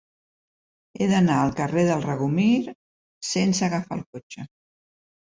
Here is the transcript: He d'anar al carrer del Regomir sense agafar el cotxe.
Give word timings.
He 0.99 1.07
d'anar 1.11 1.35
al 1.41 1.51
carrer 1.59 1.83
del 1.89 2.01
Regomir 2.05 2.47
sense 3.33 3.67
agafar 3.69 3.99
el 3.99 4.03
cotxe. 4.17 4.47